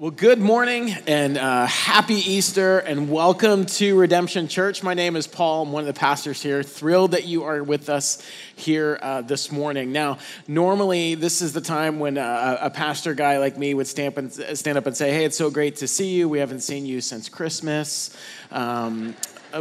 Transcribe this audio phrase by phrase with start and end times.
[0.00, 4.80] Well, good morning and uh, happy Easter and welcome to Redemption Church.
[4.84, 5.64] My name is Paul.
[5.64, 6.62] I'm one of the pastors here.
[6.62, 8.24] Thrilled that you are with us
[8.54, 9.90] here uh, this morning.
[9.90, 14.14] Now, normally this is the time when uh, a pastor guy like me would stand
[14.14, 16.28] up, and, stand up and say, Hey, it's so great to see you.
[16.28, 18.16] We haven't seen you since Christmas.
[18.52, 19.16] Um,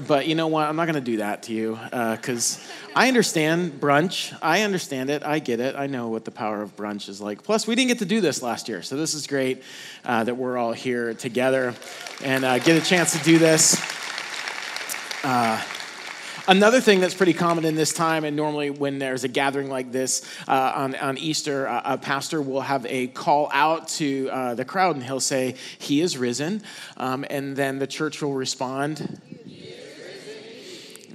[0.07, 0.67] but you know what?
[0.67, 4.37] I'm not going to do that to you because uh, I understand brunch.
[4.41, 5.23] I understand it.
[5.23, 5.75] I get it.
[5.75, 7.43] I know what the power of brunch is like.
[7.43, 9.63] Plus, we didn't get to do this last year, so this is great
[10.05, 11.73] uh, that we're all here together
[12.23, 13.81] and uh, get a chance to do this.
[15.23, 15.61] Uh,
[16.49, 19.91] Another thing that's pretty common in this time, and normally when there's a gathering like
[19.91, 24.55] this uh, on, on Easter, uh, a pastor will have a call out to uh,
[24.55, 26.63] the crowd and he'll say, He is risen.
[26.95, 29.19] Um, and then the church will respond,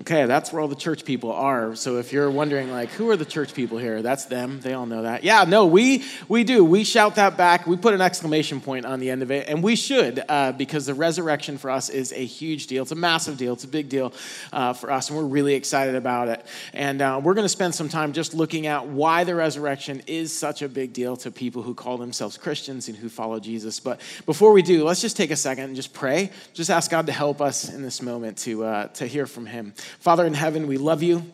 [0.01, 1.77] Okay, that's where all the church people are.
[1.77, 4.00] So if you're wondering, like, who are the church people here?
[4.00, 4.59] That's them.
[4.60, 5.23] They all know that.
[5.23, 6.64] Yeah, no, we we do.
[6.64, 7.66] We shout that back.
[7.66, 10.86] We put an exclamation point on the end of it, and we should uh, because
[10.86, 12.83] the resurrection for us is a huge deal.
[12.84, 13.53] It's a massive deal.
[13.53, 14.14] It's a big deal
[14.50, 16.47] uh, for us, and we're really excited about it.
[16.72, 20.36] And uh, we're going to spend some time just looking at why the resurrection is
[20.36, 23.78] such a big deal to people who call themselves Christians and who follow Jesus.
[23.78, 26.31] But before we do, let's just take a second and just pray.
[26.55, 29.75] Just ask God to help us in this moment to uh, to hear from Him.
[29.83, 31.25] Father in heaven, we love you.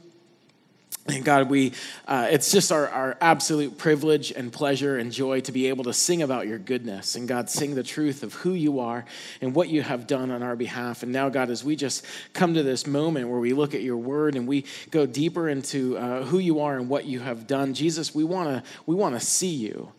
[1.09, 1.73] And God, we,
[2.07, 5.95] uh, it's just our, our absolute privilege and pleasure and joy to be able to
[5.95, 7.15] sing about your goodness.
[7.15, 9.07] And God, sing the truth of who you are
[9.41, 11.03] and what you have done on our behalf.
[11.03, 12.05] And now, God, as we just
[12.35, 15.97] come to this moment where we look at your word and we go deeper into
[15.97, 19.21] uh, who you are and what you have done, Jesus, we want to we wanna
[19.21, 19.91] see you.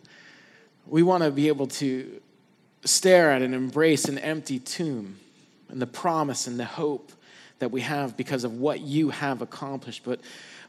[0.86, 2.20] We want to be able to
[2.84, 5.18] stare at and embrace an empty tomb
[5.68, 7.12] and the promise and the hope
[7.60, 10.02] that we have because of what you have accomplished.
[10.04, 10.20] But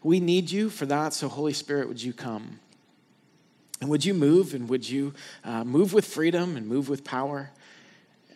[0.03, 1.13] we need you for that.
[1.13, 2.59] So, Holy Spirit, would you come?
[3.81, 7.49] And would you move and would you uh, move with freedom and move with power?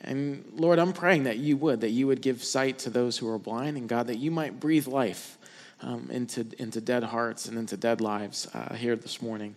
[0.02, 3.30] And Lord, I'm praying that you would, that you would give sight to those who
[3.30, 5.38] are blind, and God, that you might breathe life
[5.82, 9.56] um, into, into dead hearts and into dead lives uh, here this morning.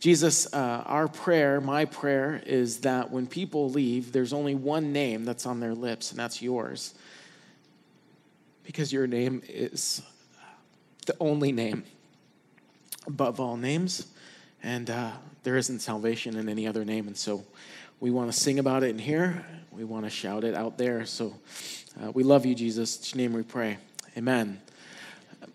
[0.00, 5.24] Jesus, uh, our prayer, my prayer, is that when people leave, there's only one name
[5.24, 6.94] that's on their lips, and that's yours
[8.66, 10.02] because your name is
[11.06, 11.84] the only name
[13.06, 14.08] above all names,
[14.62, 15.12] and uh,
[15.44, 17.06] there isn't salvation in any other name.
[17.06, 17.44] And so
[18.00, 21.06] we want to sing about it in here, we want to shout it out there.
[21.06, 21.34] So
[22.02, 23.14] uh, we love you, Jesus.
[23.14, 23.78] Your name we pray.
[24.16, 24.60] Amen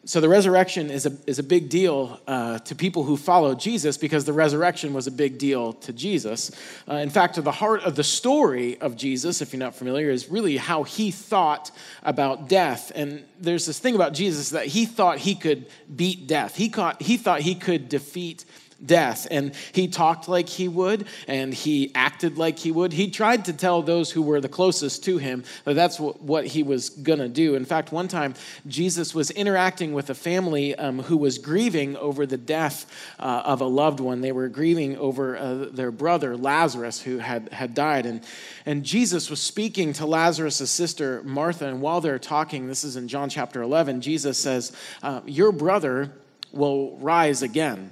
[0.03, 3.97] so the resurrection is a, is a big deal uh, to people who follow Jesus
[3.97, 6.51] because the resurrection was a big deal to Jesus.
[6.89, 10.29] Uh, in fact, the heart of the story of Jesus, if you're not familiar, is
[10.29, 11.71] really how he thought
[12.01, 12.91] about death.
[12.95, 16.55] And there's this thing about Jesus that he thought he could beat death.
[16.55, 18.43] He, he thought he could defeat
[18.85, 19.27] death.
[19.29, 22.93] And he talked like he would, and he acted like he would.
[22.93, 26.63] He tried to tell those who were the closest to him that that's what, he
[26.63, 27.55] was going to do.
[27.55, 28.33] In fact, one time,
[28.67, 33.61] Jesus was interacting with a family um, who was grieving over the death uh, of
[33.61, 34.21] a loved one.
[34.21, 38.05] They were grieving over uh, their brother, Lazarus, who had, had died.
[38.05, 38.23] And,
[38.65, 41.67] and Jesus was speaking to Lazarus' sister, Martha.
[41.67, 44.71] And while they're talking, this is in John chapter 11, Jesus says,
[45.03, 46.11] uh, Your brother
[46.51, 47.91] will rise again.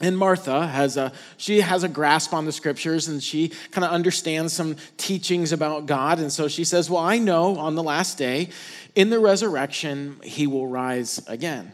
[0.00, 3.90] And Martha has a she has a grasp on the scriptures and she kind of
[3.90, 8.18] understands some teachings about God and so she says, "Well, I know on the last
[8.18, 8.50] day
[8.94, 11.72] in the resurrection he will rise again."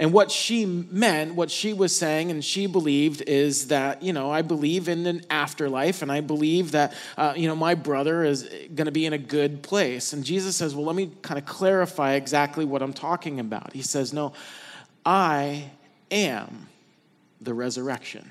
[0.00, 4.30] And what she meant, what she was saying, and she believed is that, you know,
[4.30, 8.44] I believe in an afterlife and I believe that, uh, you know, my brother is
[8.74, 10.14] going to be in a good place.
[10.14, 13.74] And Jesus says, well, let me kind of clarify exactly what I'm talking about.
[13.74, 14.32] He says, no,
[15.04, 15.70] I
[16.10, 16.69] am
[17.40, 18.30] the resurrection.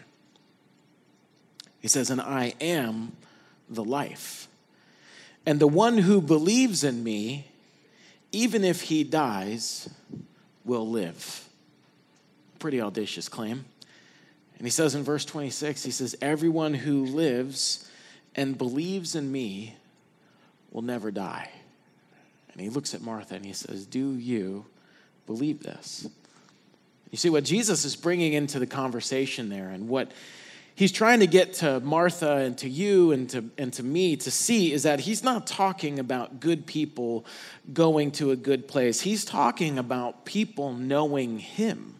[1.81, 3.13] He says, And I am
[3.69, 4.47] the life.
[5.45, 7.47] And the one who believes in me,
[8.31, 9.89] even if he dies,
[10.65, 11.47] will live.
[12.59, 13.65] Pretty audacious claim.
[14.57, 17.89] And he says in verse 26, he says, Everyone who lives
[18.35, 19.75] and believes in me
[20.71, 21.49] will never die.
[22.51, 24.65] And he looks at Martha and he says, Do you
[25.25, 26.07] believe this?
[27.11, 30.11] You see what Jesus is bringing into the conversation there and what
[30.75, 34.31] he's trying to get to Martha and to you and to, and to me to
[34.31, 37.25] see is that he's not talking about good people
[37.73, 39.01] going to a good place.
[39.01, 41.95] He's talking about people knowing him.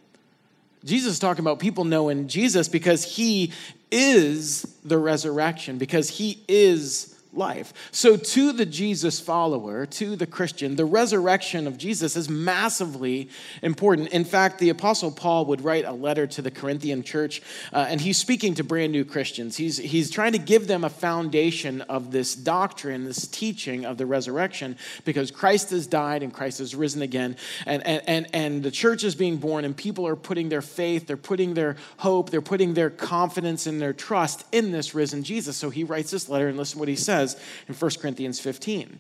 [0.86, 3.52] Jesus is talking about people knowing Jesus because he
[3.92, 7.74] is the resurrection, because he is life.
[7.92, 13.30] So, to the Jesus follower, to the Christian, the resurrection of Jesus is massively
[13.62, 14.10] important.
[14.10, 17.42] In fact, the Apostle Paul would write a letter to the Corinthian church,
[17.72, 19.58] uh, and he's speaking to brand new Christians.
[19.58, 24.08] He's, he's trying to give them a foundation of this doctrine, this teaching of the
[24.08, 27.38] resurrection, because Christ has died and Christ has risen again,
[27.68, 31.06] and, and, and, and the church is being born, and people are putting their faith,
[31.06, 35.58] they're putting their hope, they're putting their confidence and their trust in this risen Jesus.
[35.58, 38.40] So, he writes this letter, and listen to what he says says in 1 Corinthians
[38.40, 39.00] 15.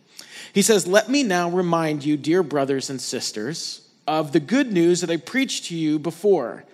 [0.53, 5.01] He says, Let me now remind you, dear brothers and sisters, of the good news
[5.01, 6.65] that I preached to you before.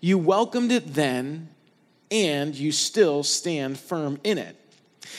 [0.00, 1.48] You welcomed it then,
[2.10, 4.56] and you still stand firm in it.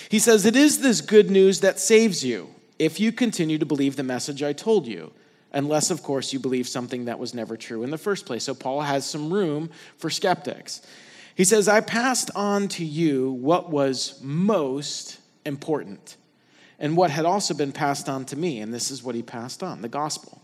[0.09, 2.49] He says, It is this good news that saves you
[2.79, 5.11] if you continue to believe the message I told you
[5.53, 8.43] unless, of course, you believe something that was never true in the first place.
[8.43, 10.81] So, Paul has some room for skeptics.
[11.35, 16.17] He says, I passed on to you what was most important
[16.79, 18.59] and what had also been passed on to me.
[18.59, 20.41] And this is what he passed on the gospel.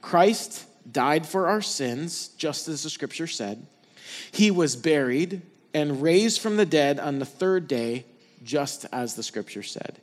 [0.00, 3.66] Christ died for our sins, just as the scripture said.
[4.32, 5.42] He was buried
[5.72, 8.04] and raised from the dead on the third day,
[8.42, 10.00] just as the scripture said.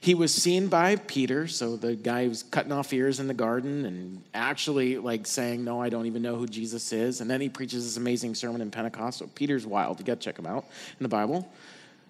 [0.00, 3.84] He was seen by Peter, so the guy who's cutting off ears in the garden
[3.84, 7.20] and actually like saying, No, I don't even know who Jesus is.
[7.20, 9.18] And then he preaches this amazing sermon in Pentecost.
[9.18, 9.98] So Peter's wild.
[9.98, 10.66] You got to check him out
[10.98, 11.50] in the Bible.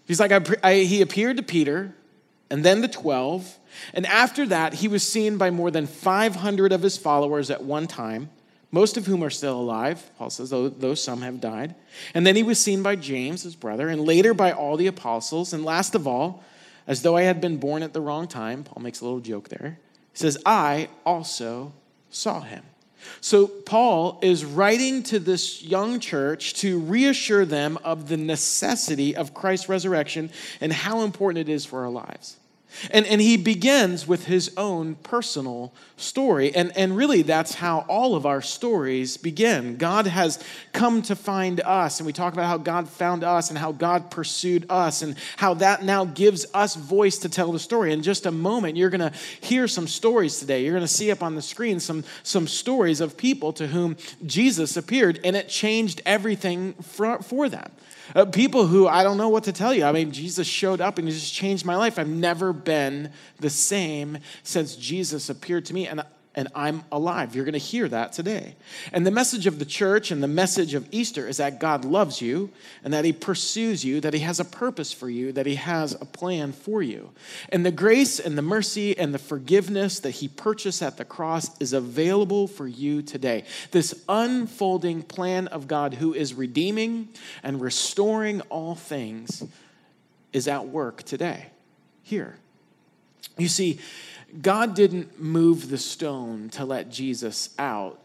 [0.09, 1.95] He's like, I, I, he appeared to Peter
[2.51, 3.59] and then the 12.
[3.93, 7.87] And after that, he was seen by more than 500 of his followers at one
[7.87, 8.31] time,
[8.73, 10.11] most of whom are still alive.
[10.17, 11.75] Paul says, though, though some have died.
[12.15, 15.53] And then he was seen by James, his brother, and later by all the apostles.
[15.53, 16.43] And last of all,
[16.87, 19.51] as though I had been born at the wrong time, Paul makes a little joke
[19.51, 19.79] there.
[20.13, 21.75] He says, I also
[22.09, 22.65] saw him.
[23.21, 29.35] So, Paul is writing to this young church to reassure them of the necessity of
[29.35, 30.31] Christ's resurrection
[30.61, 32.37] and how important it is for our lives.
[32.91, 36.55] And, and he begins with his own personal story.
[36.55, 39.77] And, and really, that's how all of our stories begin.
[39.77, 40.43] God has
[40.73, 44.11] come to find us, and we talk about how God found us and how God
[44.11, 47.93] pursued us, and how that now gives us voice to tell the story.
[47.93, 50.63] In just a moment, you're going to hear some stories today.
[50.63, 53.97] You're going to see up on the screen some, some stories of people to whom
[54.25, 57.71] Jesus appeared, and it changed everything for, for them.
[58.15, 59.85] Uh, people who I don't know what to tell you.
[59.85, 61.99] I mean, Jesus showed up and he just changed my life.
[61.99, 65.87] I've never been the same since Jesus appeared to me.
[65.87, 66.03] And
[66.39, 67.35] and I'm alive.
[67.35, 68.55] You're going to hear that today.
[68.93, 72.23] And the message of the church and the message of Easter is that God loves
[72.23, 72.51] you
[72.85, 75.95] and that He pursues you, that He has a purpose for you, that He has
[75.95, 77.11] a plan for you.
[77.49, 81.51] And the grace and the mercy and the forgiveness that He purchased at the cross
[81.59, 83.43] is available for you today.
[83.73, 87.09] This unfolding plan of God who is redeeming
[87.43, 89.43] and restoring all things
[90.33, 91.47] is at work today,
[92.05, 92.39] here.
[93.39, 93.79] You see,
[94.43, 97.99] God didn't move the stone to let Jesus out.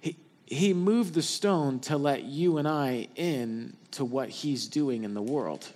[0.00, 0.16] He,
[0.46, 5.14] he moved the stone to let you and I in to what he's doing in
[5.14, 5.68] the world.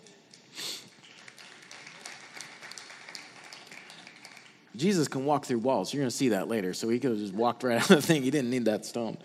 [4.76, 5.92] Jesus can walk through walls.
[5.92, 6.72] You're going to see that later.
[6.72, 8.22] So he could have just walked right out of the thing.
[8.22, 9.18] He didn't need that stone.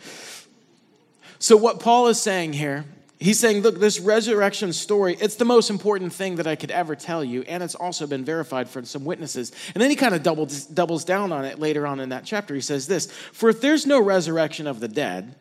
[1.39, 2.85] So, what Paul is saying here
[3.25, 6.95] He's saying, look, this resurrection story, it's the most important thing that I could ever
[6.95, 9.51] tell you, and it's also been verified from some witnesses.
[9.73, 12.53] And then he kind of doubles, doubles down on it later on in that chapter.
[12.53, 15.33] He says this For if there's no resurrection of the dead,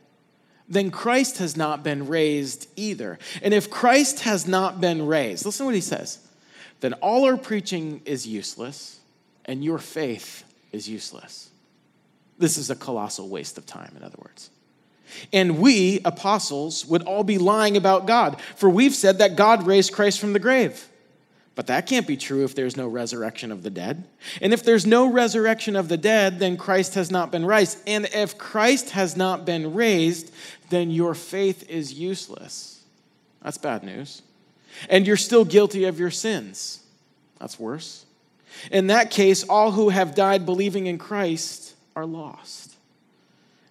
[0.66, 3.18] then Christ has not been raised either.
[3.42, 6.20] And if Christ has not been raised, listen to what he says,
[6.80, 8.98] then all our preaching is useless,
[9.44, 11.50] and your faith is useless.
[12.38, 14.48] This is a colossal waste of time, in other words.
[15.32, 19.92] And we, apostles, would all be lying about God, for we've said that God raised
[19.92, 20.88] Christ from the grave.
[21.54, 24.04] But that can't be true if there's no resurrection of the dead.
[24.40, 27.78] And if there's no resurrection of the dead, then Christ has not been raised.
[27.86, 30.32] And if Christ has not been raised,
[30.70, 32.82] then your faith is useless.
[33.42, 34.22] That's bad news.
[34.90, 36.82] And you're still guilty of your sins.
[37.38, 38.04] That's worse.
[38.72, 42.73] In that case, all who have died believing in Christ are lost.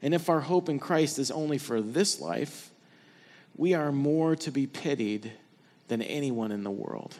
[0.03, 2.69] And if our hope in Christ is only for this life,
[3.55, 5.31] we are more to be pitied
[5.87, 7.15] than anyone in the world.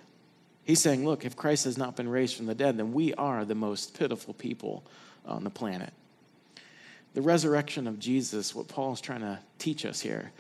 [0.66, 3.46] He's saying, look, if Christ has not been raised from the dead, then we are
[3.46, 4.84] the most pitiful people
[5.26, 5.94] on the planet.
[7.14, 10.32] The resurrection of Jesus, what Paul is trying to teach us here,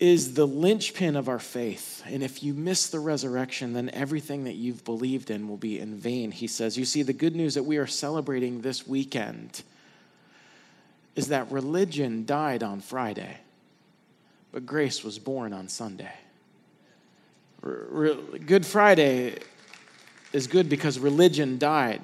[0.00, 2.02] is the linchpin of our faith.
[2.06, 5.96] And if you miss the resurrection, then everything that you've believed in will be in
[5.96, 6.78] vain, he says.
[6.78, 9.62] You see, the good news that we are celebrating this weekend
[11.18, 13.38] is that religion died on Friday,
[14.52, 16.12] but grace was born on Sunday.
[17.60, 19.40] Good Friday
[20.32, 22.00] is good because religion died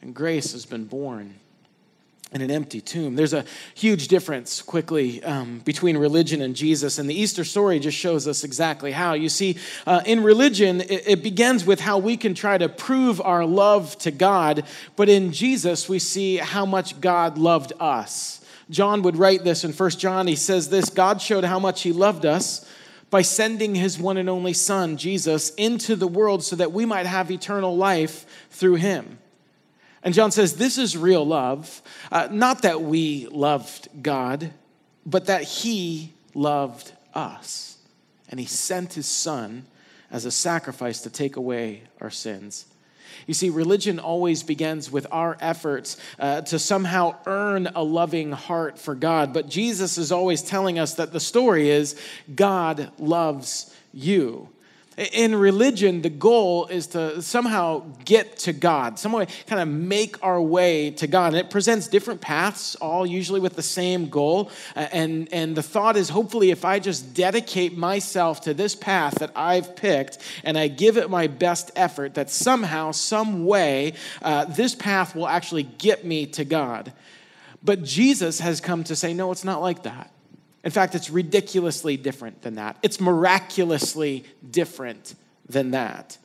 [0.00, 1.38] and grace has been born
[2.32, 3.14] in an empty tomb.
[3.14, 7.96] There's a huge difference, quickly, um, between religion and Jesus, and the Easter story just
[7.96, 9.12] shows us exactly how.
[9.12, 13.20] You see, uh, in religion, it, it begins with how we can try to prove
[13.20, 14.64] our love to God,
[14.96, 18.40] but in Jesus, we see how much God loved us.
[18.70, 20.26] John would write this in 1 John.
[20.26, 22.66] He says this God showed how much he loved us
[23.10, 27.04] by sending his one and only Son, Jesus, into the world so that we might
[27.04, 29.18] have eternal life through him.
[30.02, 31.82] And John says, This is real love.
[32.10, 34.52] Uh, not that we loved God,
[35.06, 37.78] but that He loved us.
[38.28, 39.66] And He sent His Son
[40.10, 42.66] as a sacrifice to take away our sins.
[43.26, 48.78] You see, religion always begins with our efforts uh, to somehow earn a loving heart
[48.78, 49.32] for God.
[49.32, 51.98] But Jesus is always telling us that the story is
[52.34, 54.48] God loves you.
[54.96, 60.22] In religion, the goal is to somehow get to God, some way kind of make
[60.22, 61.28] our way to God.
[61.28, 64.50] And it presents different paths, all usually with the same goal.
[64.74, 69.30] And, and the thought is hopefully, if I just dedicate myself to this path that
[69.34, 74.74] I've picked and I give it my best effort, that somehow, some way, uh, this
[74.74, 76.92] path will actually get me to God.
[77.62, 80.10] But Jesus has come to say, no, it's not like that.
[80.64, 82.76] In fact, it's ridiculously different than that.
[82.82, 85.14] It's miraculously different
[85.48, 86.18] than that.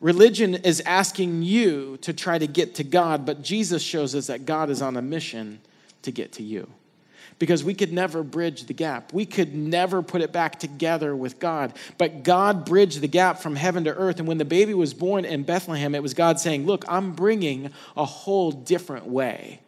[0.00, 4.46] Religion is asking you to try to get to God, but Jesus shows us that
[4.46, 5.60] God is on a mission
[6.02, 6.70] to get to you.
[7.38, 9.12] Because we could never bridge the gap.
[9.12, 11.72] We could never put it back together with God.
[11.96, 14.18] But God bridged the gap from heaven to earth.
[14.18, 17.70] And when the baby was born in Bethlehem, it was God saying, Look, I'm bringing
[17.96, 19.60] a whole different way.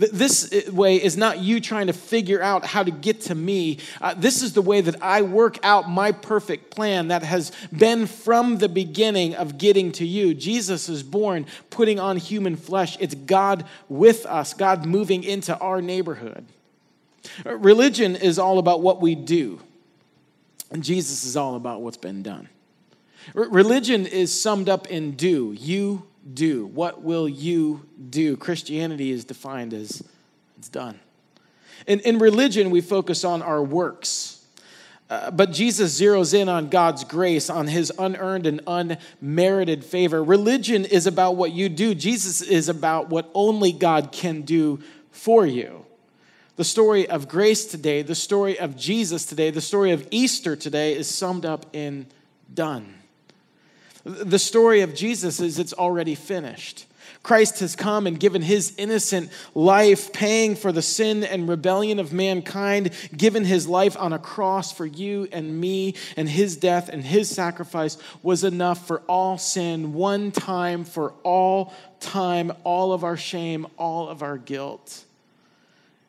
[0.00, 3.78] This uh, way is not you trying to figure out how to get to me.
[4.00, 8.06] Uh, this is the way that I work out my perfect plan that has been
[8.06, 10.32] from the beginning of getting to you.
[10.32, 12.96] Jesus is born, putting on human flesh.
[12.98, 16.46] It's God with us, God moving into our neighborhood.
[17.44, 19.60] Uh, religion is all about what we do,
[20.70, 22.48] and Jesus is all about what's been done.
[23.34, 25.54] Religion is summed up in do.
[25.58, 26.66] You do?
[26.66, 28.36] What will you do?
[28.36, 30.02] Christianity is defined as
[30.58, 31.00] it's done.
[31.86, 34.44] In, in religion, we focus on our works.
[35.08, 40.22] Uh, but Jesus zeroes in on God's grace, on his unearned and unmerited favor.
[40.22, 44.78] Religion is about what you do, Jesus is about what only God can do
[45.10, 45.84] for you.
[46.54, 50.94] The story of grace today, the story of Jesus today, the story of Easter today
[50.94, 52.06] is summed up in
[52.52, 52.99] done.
[54.04, 56.86] The story of Jesus is it's already finished.
[57.22, 62.12] Christ has come and given his innocent life, paying for the sin and rebellion of
[62.12, 67.04] mankind, given his life on a cross for you and me, and his death and
[67.04, 73.18] his sacrifice was enough for all sin, one time for all time, all of our
[73.18, 75.04] shame, all of our guilt.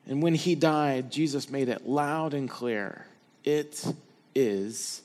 [0.07, 3.05] And when he died, Jesus made it loud and clear
[3.43, 3.83] it
[4.33, 5.01] is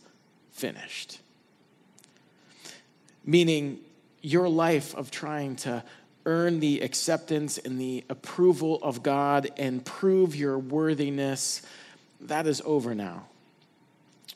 [0.52, 1.19] finished
[3.26, 3.80] meaning
[4.23, 5.83] your life of trying to
[6.25, 11.62] earn the acceptance and the approval of God and prove your worthiness,
[12.23, 13.26] that is over now.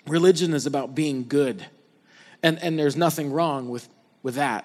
[0.07, 1.67] Religion is about being good,
[2.43, 3.89] and, and there's nothing wrong with,
[4.23, 4.65] with that.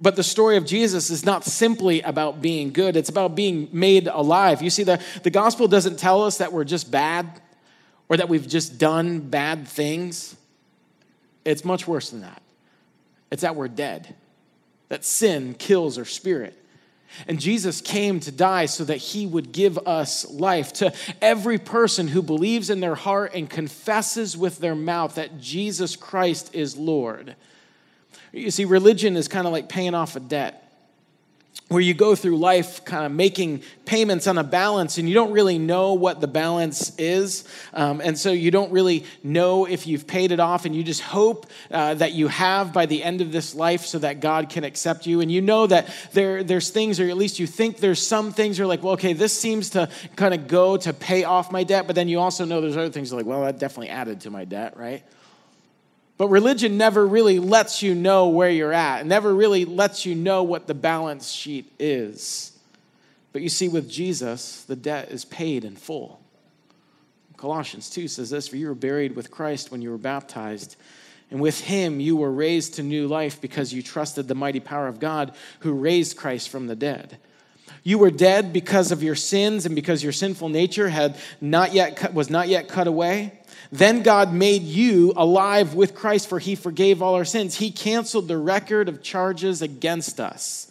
[0.00, 4.08] But the story of Jesus is not simply about being good, it's about being made
[4.08, 4.60] alive.
[4.60, 7.40] You see, the, the gospel doesn't tell us that we're just bad
[8.08, 10.36] or that we've just done bad things.
[11.44, 12.42] It's much worse than that.
[13.32, 14.14] It's that we're dead,
[14.90, 16.56] that sin kills our spirit.
[17.26, 20.72] And Jesus came to die so that he would give us life.
[20.74, 25.96] To every person who believes in their heart and confesses with their mouth that Jesus
[25.96, 27.34] Christ is Lord.
[28.32, 30.61] You see, religion is kind of like paying off a debt
[31.72, 35.32] where you go through life kind of making payments on a balance and you don't
[35.32, 37.44] really know what the balance is.
[37.72, 41.00] Um, and so you don't really know if you've paid it off and you just
[41.00, 44.64] hope uh, that you have by the end of this life so that God can
[44.64, 45.20] accept you.
[45.20, 48.58] And you know that there, there's things, or at least you think there's some things
[48.58, 51.86] you're like, well, okay, this seems to kind of go to pay off my debt.
[51.86, 54.44] But then you also know there's other things like, well, that definitely added to my
[54.44, 55.02] debt, right?
[56.22, 60.14] But religion never really lets you know where you're at, it never really lets you
[60.14, 62.56] know what the balance sheet is.
[63.32, 66.20] But you see, with Jesus, the debt is paid in full.
[67.36, 70.76] Colossians 2 says this For you were buried with Christ when you were baptized,
[71.32, 74.86] and with him you were raised to new life because you trusted the mighty power
[74.86, 77.18] of God who raised Christ from the dead.
[77.82, 81.96] You were dead because of your sins and because your sinful nature had not yet
[81.96, 83.38] cut, was not yet cut away.
[83.72, 87.56] Then God made you alive with Christ, for he forgave all our sins.
[87.56, 90.70] He canceled the record of charges against us.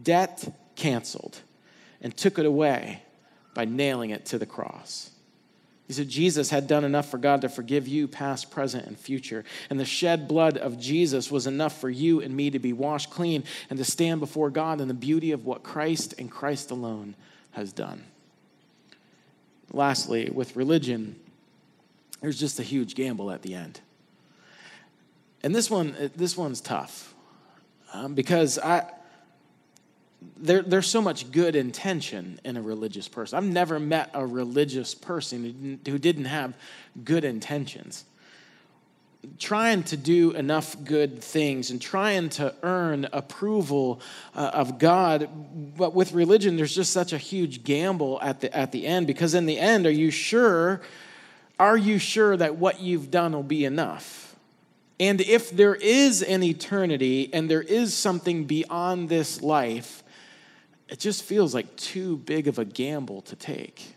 [0.00, 1.40] Debt canceled,
[2.00, 3.02] and took it away
[3.54, 5.10] by nailing it to the cross.
[5.88, 9.42] He said Jesus had done enough for God to forgive you, past, present, and future.
[9.70, 13.08] And the shed blood of Jesus was enough for you and me to be washed
[13.08, 17.14] clean and to stand before God in the beauty of what Christ and Christ alone
[17.52, 18.04] has done.
[19.72, 21.16] Lastly, with religion,
[22.20, 23.80] there's just a huge gamble at the end.
[25.42, 27.14] And this one, this one's tough
[27.94, 28.84] um, because I,
[30.36, 33.36] there, there's so much good intention in a religious person.
[33.36, 36.54] I've never met a religious person who didn't, who didn't have
[37.04, 38.04] good intentions.
[39.38, 44.00] Trying to do enough good things and trying to earn approval
[44.34, 45.28] uh, of God.
[45.76, 49.34] But with religion, there's just such a huge gamble at the, at the end because,
[49.34, 50.80] in the end, are you sure?
[51.58, 54.36] Are you sure that what you've done will be enough?
[55.00, 60.02] And if there is an eternity and there is something beyond this life,
[60.88, 63.94] it just feels like too big of a gamble to take.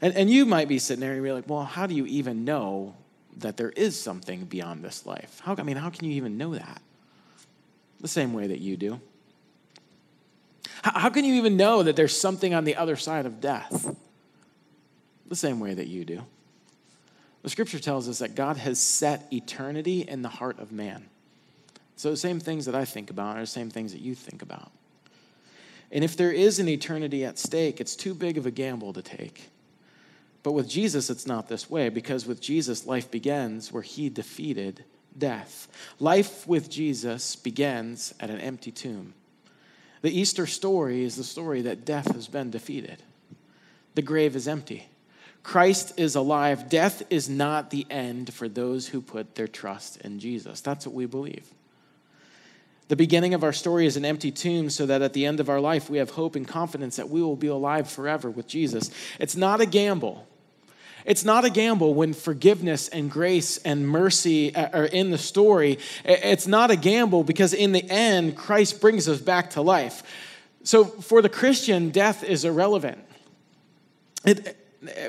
[0.00, 2.44] And, and you might be sitting there and be like, well, how do you even
[2.44, 2.94] know
[3.38, 5.40] that there is something beyond this life?
[5.44, 6.82] How, I mean, how can you even know that?
[8.00, 9.00] The same way that you do.
[10.82, 13.96] How, how can you even know that there's something on the other side of death?
[15.26, 16.22] The same way that you do.
[17.42, 21.06] The scripture tells us that God has set eternity in the heart of man.
[21.96, 24.42] So the same things that I think about are the same things that you think
[24.42, 24.72] about.
[25.94, 29.00] And if there is an eternity at stake, it's too big of a gamble to
[29.00, 29.48] take.
[30.42, 34.84] But with Jesus, it's not this way because with Jesus, life begins where he defeated
[35.16, 35.68] death.
[36.00, 39.14] Life with Jesus begins at an empty tomb.
[40.02, 43.02] The Easter story is the story that death has been defeated,
[43.94, 44.88] the grave is empty.
[45.44, 46.70] Christ is alive.
[46.70, 50.62] Death is not the end for those who put their trust in Jesus.
[50.62, 51.46] That's what we believe.
[52.88, 55.48] The beginning of our story is an empty tomb, so that at the end of
[55.48, 58.90] our life, we have hope and confidence that we will be alive forever with Jesus.
[59.18, 60.26] It's not a gamble.
[61.06, 65.78] It's not a gamble when forgiveness and grace and mercy uh, are in the story.
[66.04, 70.02] It's not a gamble because in the end, Christ brings us back to life.
[70.62, 72.98] So for the Christian, death is irrelevant.
[74.24, 74.56] It,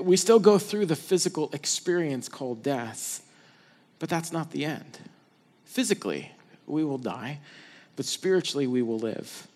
[0.01, 3.21] we still go through the physical experience called death,
[3.99, 4.99] but that's not the end.
[5.65, 6.31] Physically,
[6.67, 7.39] we will die
[7.95, 9.47] but spiritually we will live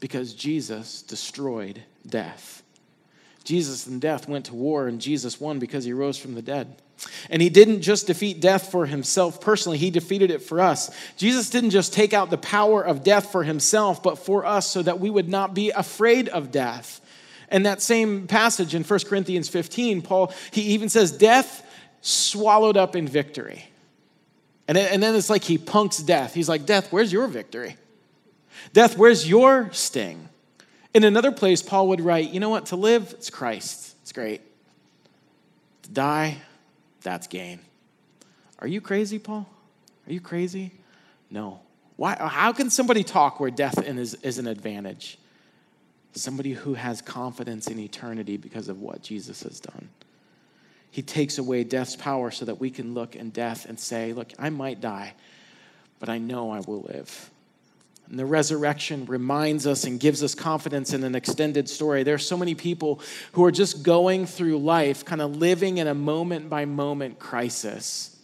[0.00, 2.62] because Jesus destroyed death.
[3.44, 6.76] Jesus and death went to war, and Jesus won because he rose from the dead.
[7.30, 10.90] And he didn't just defeat death for himself personally, he defeated it for us.
[11.16, 14.82] Jesus didn't just take out the power of death for himself, but for us so
[14.82, 17.00] that we would not be afraid of death.
[17.48, 21.66] And that same passage in 1 Corinthians 15, Paul, he even says, Death
[22.00, 23.71] swallowed up in victory.
[24.72, 26.32] And, and then it's like he punks death.
[26.32, 27.76] He's like, Death, where's your victory?
[28.72, 30.30] Death, where's your sting?
[30.94, 32.66] In another place, Paul would write, You know what?
[32.66, 33.94] To live, it's Christ.
[34.00, 34.40] It's great.
[35.82, 36.38] To die,
[37.02, 37.60] that's gain.
[38.60, 39.46] Are you crazy, Paul?
[40.06, 40.72] Are you crazy?
[41.30, 41.60] No.
[41.96, 45.18] Why, how can somebody talk where death is, is an advantage?
[46.14, 49.90] Somebody who has confidence in eternity because of what Jesus has done.
[50.92, 54.30] He takes away death's power so that we can look in death and say, Look,
[54.38, 55.14] I might die,
[55.98, 57.30] but I know I will live.
[58.10, 62.02] And the resurrection reminds us and gives us confidence in an extended story.
[62.02, 63.00] There are so many people
[63.32, 68.14] who are just going through life, kind of living in a moment by moment crisis.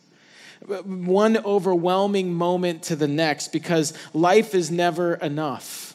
[0.67, 5.88] One overwhelming moment to the next because life is never enough.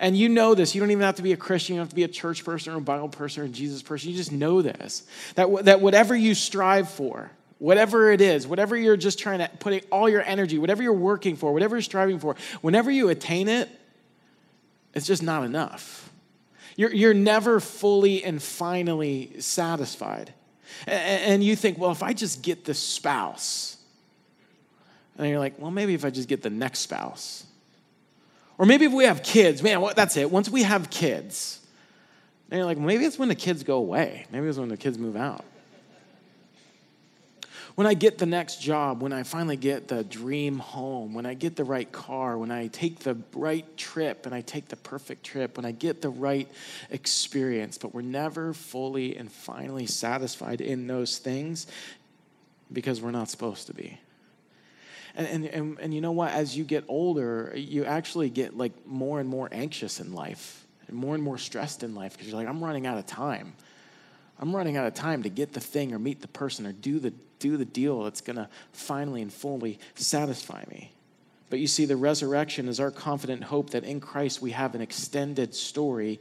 [0.00, 0.74] And you know this.
[0.74, 1.74] You don't even have to be a Christian.
[1.74, 3.82] You don't have to be a church person or a Bible person or a Jesus
[3.82, 4.10] person.
[4.10, 5.04] You just know this.
[5.34, 9.84] That, that whatever you strive for, whatever it is, whatever you're just trying to put
[9.92, 13.68] all your energy, whatever you're working for, whatever you're striving for, whenever you attain it,
[14.94, 16.10] it's just not enough.
[16.76, 20.32] You're, you're never fully and finally satisfied.
[20.86, 23.76] And, and you think, well, if I just get the spouse,
[25.18, 27.44] and you're like, well, maybe if I just get the next spouse.
[28.60, 30.30] Or maybe if we have kids, man, that's it.
[30.30, 31.66] Once we have kids,
[32.50, 34.26] then you're like, maybe it's when the kids go away.
[34.30, 35.46] Maybe it's when the kids move out.
[37.74, 41.32] When I get the next job, when I finally get the dream home, when I
[41.32, 45.24] get the right car, when I take the right trip and I take the perfect
[45.24, 46.46] trip, when I get the right
[46.90, 51.66] experience, but we're never fully and finally satisfied in those things
[52.70, 53.98] because we're not supposed to be.
[55.14, 56.32] And, and, and, and you know what?
[56.32, 60.96] As you get older, you actually get like more and more anxious in life and
[60.96, 63.54] more and more stressed in life because you're like, I'm running out of time.
[64.38, 66.98] I'm running out of time to get the thing or meet the person or do
[66.98, 70.92] the, do the deal that's going to finally and fully satisfy me.
[71.50, 74.80] But you see, the resurrection is our confident hope that in Christ we have an
[74.80, 76.20] extended story.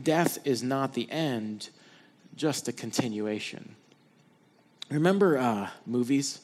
[0.00, 1.70] Death is not the end,
[2.36, 3.76] just a continuation.
[4.90, 6.40] Remember uh, movies?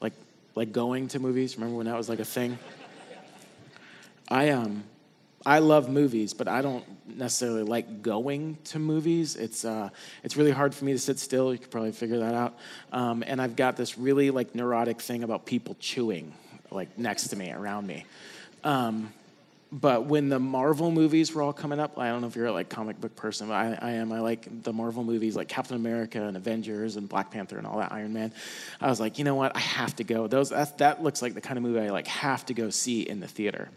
[0.00, 0.12] Like,
[0.54, 1.56] like going to movies?
[1.56, 2.58] Remember when that was like a thing?
[4.28, 4.84] I, um,
[5.46, 9.36] I love movies, but I don't necessarily like going to movies.
[9.36, 9.90] It's uh,
[10.22, 11.52] it's really hard for me to sit still.
[11.52, 12.56] You could probably figure that out.
[12.92, 16.32] Um, and I've got this really like neurotic thing about people chewing
[16.70, 18.06] like next to me, around me.
[18.62, 19.12] Um,
[19.74, 22.52] but when the Marvel movies were all coming up, I don't know if you're a
[22.52, 24.12] like comic book person, but I, I, am.
[24.12, 27.78] I like the Marvel movies like Captain America and Avengers and Black Panther and all
[27.78, 28.32] that Iron Man.
[28.80, 29.56] I was like, you know what?
[29.56, 30.28] I have to go.
[30.28, 33.18] Those that looks like the kind of movie I like have to go see in
[33.18, 33.68] the theater.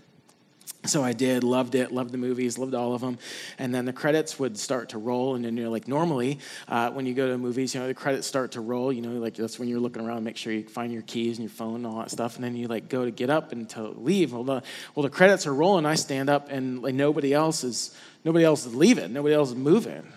[0.88, 3.18] So I did, loved it, loved the movies, loved all of them.
[3.58, 5.36] And then the credits would start to roll.
[5.36, 8.26] And then you're like, normally, uh, when you go to movies, you know, the credits
[8.26, 8.92] start to roll.
[8.94, 11.44] You know, like that's when you're looking around, make sure you find your keys and
[11.44, 12.36] your phone and all that stuff.
[12.36, 14.34] And then you like go to get up and to leave.
[14.34, 14.64] Well, the,
[14.96, 15.86] well, the credits are rolling.
[15.86, 19.14] I stand up and like nobody else is, nobody else is leaving.
[19.14, 20.14] Nobody else is moving.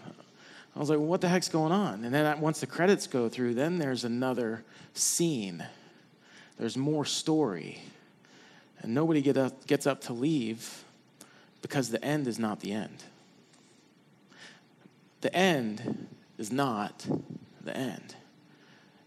[0.77, 2.05] I was like, well, what the heck's going on?
[2.05, 5.65] And then once the credits go through, then there's another scene.
[6.59, 7.81] There's more story
[8.83, 10.85] and nobody get up, gets up to leave
[11.62, 13.05] because the end is not the end.
[15.21, 17.07] The end is not
[17.62, 18.14] the end.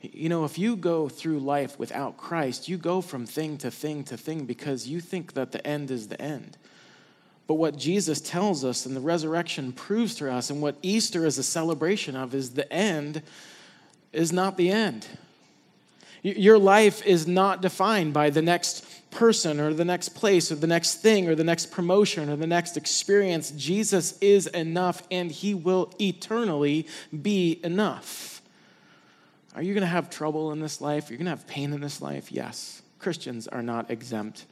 [0.02, 4.04] You know, if you go through life without Christ, you go from thing to thing
[4.06, 6.58] to thing because you think that the end is the end.
[7.48, 11.38] But what Jesus tells us and the resurrection proves to us, and what Easter is
[11.38, 13.22] a celebration of, is the end
[14.12, 15.08] is not the end.
[16.22, 20.68] Your life is not defined by the next person or the next place or the
[20.68, 23.52] next thing or the next promotion or the next experience.
[23.52, 26.88] Jesus is enough and he will eternally
[27.22, 28.42] be enough.
[29.56, 31.10] Are you going to have trouble in this life?
[31.10, 32.32] You're going to have pain in this life?
[32.32, 32.82] Yes.
[33.00, 34.46] Christians are not exempt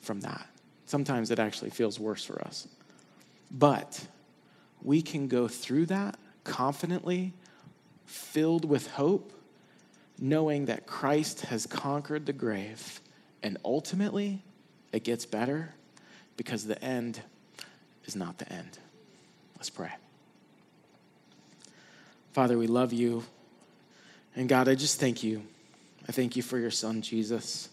[0.00, 0.46] from that.
[0.86, 2.66] Sometimes it actually feels worse for us.
[3.50, 4.06] But
[4.82, 7.34] we can go through that confidently,
[8.06, 9.32] filled with hope,
[10.18, 13.00] knowing that Christ has conquered the grave
[13.46, 14.42] and ultimately,
[14.92, 15.72] it gets better
[16.36, 17.20] because the end
[18.04, 18.76] is not the end.
[19.54, 19.92] Let's pray.
[22.32, 23.22] Father, we love you.
[24.34, 25.44] And God, I just thank you.
[26.08, 27.68] I thank you for your son, Jesus.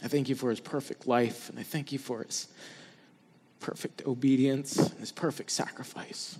[0.00, 2.46] I thank you for his perfect life, and I thank you for his
[3.58, 6.38] perfect obedience his perfect sacrifice.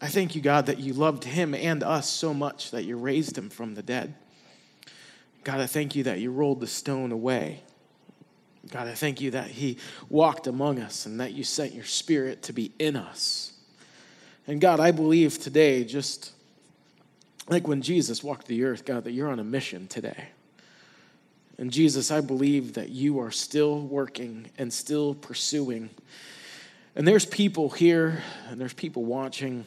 [0.00, 3.36] I thank you, God, that you loved him and us so much that you raised
[3.36, 4.14] him from the dead.
[5.44, 7.62] God, I thank you that you rolled the stone away.
[8.70, 12.42] God, I thank you that He walked among us and that you sent your Spirit
[12.42, 13.52] to be in us.
[14.46, 16.32] And God, I believe today, just
[17.48, 20.28] like when Jesus walked the earth, God, that you're on a mission today.
[21.58, 25.90] And Jesus, I believe that you are still working and still pursuing.
[26.96, 29.64] And there's people here and there's people watching,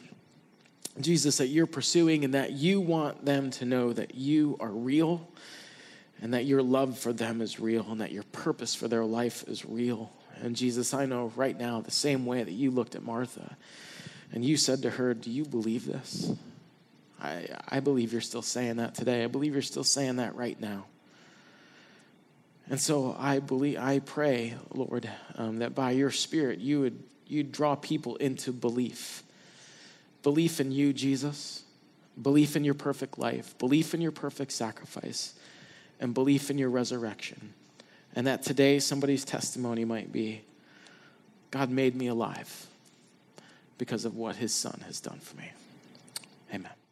[1.00, 5.28] Jesus, that you're pursuing and that you want them to know that you are real
[6.24, 9.44] and that your love for them is real and that your purpose for their life
[9.46, 10.10] is real.
[10.40, 13.58] And Jesus, I know right now, the same way that you looked at Martha
[14.32, 16.32] and you said to her, Do you believe this?
[17.20, 19.22] I, I believe you're still saying that today.
[19.22, 20.86] I believe you're still saying that right now.
[22.70, 27.42] And so I believe, I pray, Lord, um, that by your Spirit you would you
[27.42, 29.22] draw people into belief,
[30.22, 31.64] belief in you, Jesus,
[32.20, 35.34] belief in your perfect life, belief in your perfect sacrifice,
[36.00, 37.54] and belief in your resurrection.
[38.14, 40.42] And that today somebody's testimony might be
[41.50, 42.66] God made me alive
[43.78, 45.50] because of what his son has done for me.
[46.52, 46.83] Amen.